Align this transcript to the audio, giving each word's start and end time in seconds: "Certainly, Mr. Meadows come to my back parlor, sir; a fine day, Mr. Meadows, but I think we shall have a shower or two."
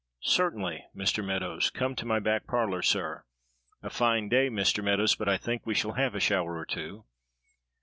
"Certainly, 0.23 0.87
Mr. 0.95 1.23
Meadows 1.23 1.69
come 1.69 1.95
to 1.95 2.07
my 2.07 2.19
back 2.19 2.47
parlor, 2.47 2.81
sir; 2.81 3.23
a 3.83 3.91
fine 3.91 4.29
day, 4.29 4.49
Mr. 4.49 4.83
Meadows, 4.83 5.13
but 5.13 5.29
I 5.29 5.37
think 5.37 5.63
we 5.63 5.75
shall 5.75 5.91
have 5.91 6.15
a 6.15 6.19
shower 6.19 6.57
or 6.57 6.65
two." 6.65 7.05